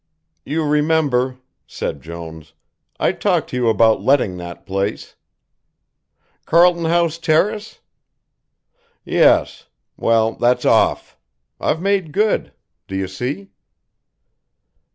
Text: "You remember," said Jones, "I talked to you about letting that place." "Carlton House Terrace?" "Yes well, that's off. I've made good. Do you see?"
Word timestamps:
"You 0.43 0.63
remember," 0.65 1.37
said 1.67 2.01
Jones, 2.01 2.53
"I 2.99 3.11
talked 3.11 3.51
to 3.51 3.55
you 3.55 3.69
about 3.69 4.01
letting 4.01 4.37
that 4.37 4.65
place." 4.65 5.13
"Carlton 6.47 6.85
House 6.85 7.19
Terrace?" 7.19 7.81
"Yes 9.05 9.67
well, 9.97 10.33
that's 10.33 10.65
off. 10.65 11.19
I've 11.59 11.83
made 11.83 12.13
good. 12.13 12.51
Do 12.87 12.95
you 12.95 13.07
see?" 13.07 13.51